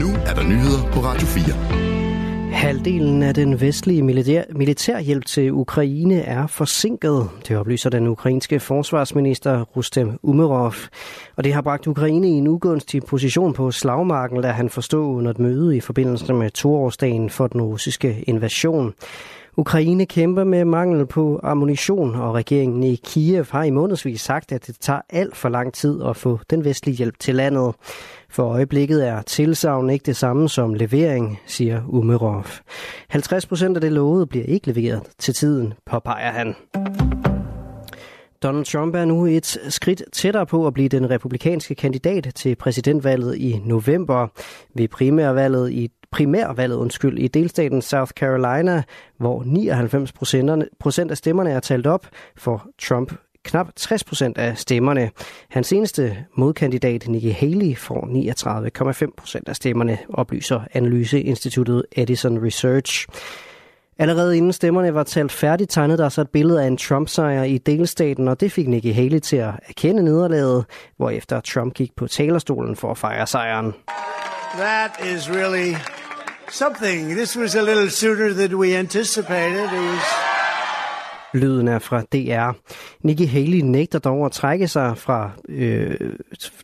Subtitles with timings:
[0.00, 2.52] nu er der nyheder på Radio 4.
[2.52, 7.28] Halvdelen af den vestlige militær, militærhjælp til Ukraine er forsinket.
[7.48, 10.74] Det oplyser den ukrainske forsvarsminister Rustem Umerov.
[11.36, 15.30] Og det har bragt Ukraine i en ugunstig position på slagmarken, da han forstod under
[15.30, 18.94] et møde i forbindelse med toårsdagen for den russiske invasion.
[19.56, 24.66] Ukraine kæmper med mangel på ammunition, og regeringen i Kiev har i månedsvis sagt, at
[24.66, 27.74] det tager alt for lang tid at få den vestlige hjælp til landet.
[28.30, 32.46] For øjeblikket er tilsavn ikke det samme som levering, siger Umerov.
[33.08, 36.54] 50 procent af det lovede bliver ikke leveret til tiden, påpeger han.
[38.42, 43.36] Donald Trump er nu et skridt tættere på at blive den republikanske kandidat til præsidentvalget
[43.36, 44.26] i november.
[44.74, 48.82] Ved primærvalget i primærvalget undskyld, i delstaten South Carolina,
[49.18, 50.12] hvor 99
[50.80, 53.12] procent af stemmerne er talt op for Trump
[53.44, 55.10] knap 60 procent af stemmerne.
[55.50, 58.06] Hans seneste modkandidat, Nikki Haley, får
[59.06, 63.06] 39,5 procent af stemmerne, oplyser analyseinstituttet Edison Research.
[63.98, 67.58] Allerede inden stemmerne var talt færdigt, tegnede der sig et billede af en Trump-sejr i
[67.58, 70.64] delstaten, og det fik Nikki Haley til at erkende nederlaget,
[70.96, 73.74] hvorefter Trump gik på talerstolen for at fejre sejren.
[74.58, 75.99] That is really
[76.52, 77.16] something.
[77.16, 79.72] This was a little sooner than we anticipated.
[79.72, 80.04] It was
[81.34, 82.56] Lyden er fra DR.
[83.02, 85.96] Nikki Haley nægter dog at trække sig fra øh,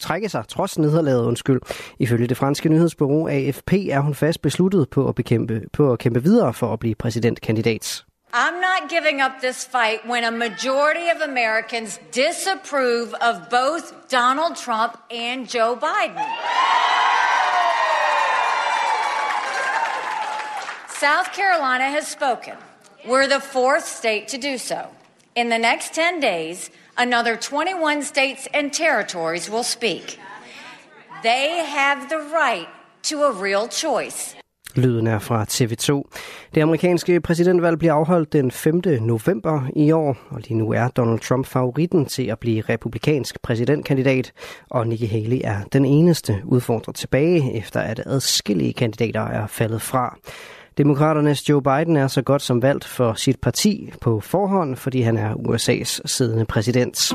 [0.00, 1.60] trække sig trods nederlaget, undskyld.
[1.98, 6.22] Ifølge det franske nyhedsbureau AFP er hun fast besluttet på at, bekæmpe, på at kæmpe
[6.22, 8.04] videre for at blive præsidentkandidat.
[8.34, 14.56] I'm not giving up this fight when a majority of Americans disapprove of both Donald
[14.56, 16.24] Trump and Joe Biden.
[21.02, 22.54] South Carolina has spoken.
[23.04, 24.80] We're the fourth state to do so.
[25.34, 30.20] In the next 10 days, another 21 states and territories will speak.
[31.22, 32.68] They have the right
[33.02, 34.36] to a real choice.
[34.76, 36.02] Lyden er fra TV2.
[36.54, 38.82] Det amerikanske præsidentvalg bliver afholdt den 5.
[39.00, 44.32] november i år, og lige nu er Donald Trump favoritten til at blive republikansk præsidentkandidat,
[44.70, 50.16] og Nikki Haley er den eneste udfordrer tilbage, efter at adskillige kandidater er faldet fra.
[50.78, 55.16] Demokraternes Joe Biden er så godt som valgt for sit parti på forhånd, fordi han
[55.16, 57.12] er USA's siddende præsident.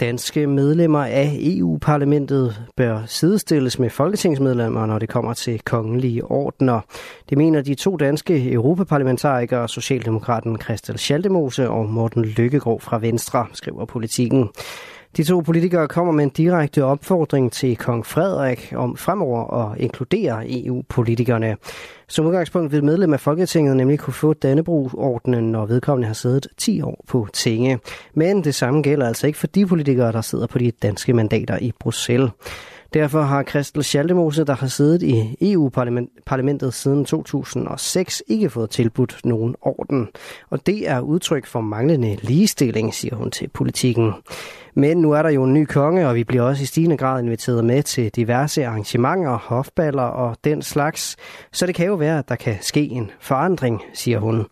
[0.00, 6.80] Danske medlemmer af EU-parlamentet bør sidestilles med folketingsmedlemmer, når det kommer til kongelige ordner.
[7.30, 13.84] Det mener de to danske europaparlamentarikere, Socialdemokraten Christel Schaldemose og Morten Lykkegaard fra Venstre, skriver
[13.84, 14.48] politikken.
[15.16, 20.44] De to politikere kommer med en direkte opfordring til kong Frederik om fremover at inkludere
[20.48, 21.56] EU-politikerne.
[22.08, 26.82] Som udgangspunkt vil medlem af Folketinget nemlig kunne få Dannebro-ordenen, når vedkommende har siddet 10
[26.82, 27.78] år på tinge.
[28.14, 31.58] Men det samme gælder altså ikke for de politikere, der sidder på de danske mandater
[31.58, 32.30] i Bruxelles.
[32.94, 39.54] Derfor har Christel Schaldemose, der har siddet i EU-parlamentet siden 2006, ikke fået tilbudt nogen
[39.62, 40.08] orden.
[40.50, 44.12] Og det er udtryk for manglende ligestilling, siger hun til politikken.
[44.74, 47.22] Men nu er der jo en ny konge, og vi bliver også i stigende grad
[47.22, 51.16] inviteret med til diverse arrangementer, hofballer og den slags.
[51.52, 54.46] Så det kan jo være, at der kan ske en forandring, siger hun.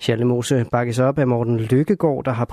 [0.00, 2.46] Schaldemose bakkes op af Morten Lykkegaard, der har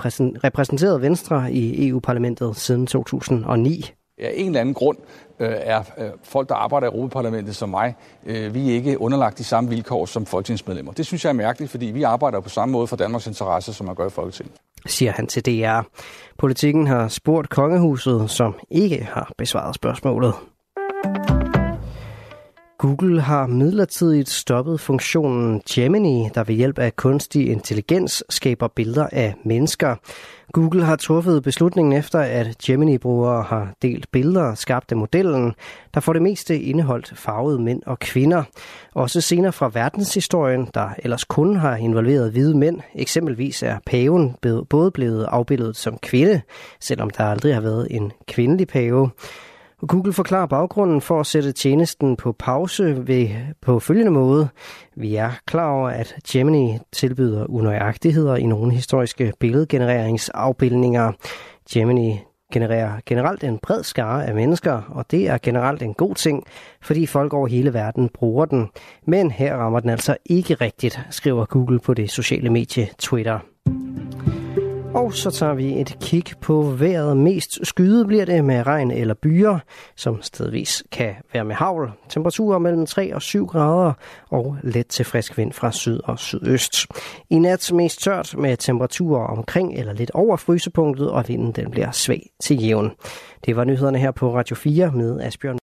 [0.44, 3.95] repræsenteret Venstre i EU-parlamentet siden 2009.
[4.18, 4.98] Af en eller anden grund
[5.40, 7.94] øh, er øh, folk, der arbejder i Europaparlamentet som mig,
[8.26, 10.92] øh, vi er ikke underlagt de samme vilkår som folketingsmedlemmer.
[10.92, 13.86] Det synes jeg er mærkeligt, fordi vi arbejder på samme måde for Danmarks interesser, som
[13.86, 14.54] man gør i Folketinget.
[14.86, 15.80] Siger han til DR.
[16.38, 20.34] Politikken har spurgt kongehuset, som ikke har besvaret spørgsmålet.
[22.98, 29.34] Google har midlertidigt stoppet funktionen Gemini, der ved hjælp af kunstig intelligens skaber billeder af
[29.44, 29.96] mennesker.
[30.52, 35.52] Google har truffet beslutningen efter, at Gemini-brugere har delt billeder skabt af modellen,
[35.94, 38.42] der for det meste indeholdt farvede mænd og kvinder.
[38.94, 44.36] Også senere fra verdenshistorien, der ellers kun har involveret hvide mænd, eksempelvis er paven
[44.68, 46.40] både blevet afbildet som kvinde,
[46.80, 49.10] selvom der aldrig har været en kvindelig pave.
[49.80, 53.28] Google forklarer baggrunden for at sætte tjenesten på pause ved,
[53.62, 54.48] på følgende måde.
[54.94, 61.12] Vi er klar over, at Gemini tilbyder unøjagtigheder i nogle historiske billedgenereringsafbildninger.
[61.72, 62.20] Gemini
[62.52, 66.44] genererer generelt en bred skare af mennesker, og det er generelt en god ting,
[66.82, 68.68] fordi folk over hele verden bruger den.
[69.06, 73.38] Men her rammer den altså ikke rigtigt, skriver Google på det sociale medie Twitter.
[74.96, 77.16] Og så tager vi et kig på vejret.
[77.16, 79.58] Mest skyde bliver det med regn eller byer,
[79.96, 81.90] som stedvis kan være med havl.
[82.08, 83.92] Temperaturer mellem 3 og 7 grader
[84.30, 86.86] og let til frisk vind fra syd og sydøst.
[87.30, 91.90] I nat mest tørt med temperaturer omkring eller lidt over frysepunktet, og vinden den bliver
[91.90, 92.92] svag til jævn.
[93.46, 95.58] Det var nyhederne her på Radio 4 med Asbjørn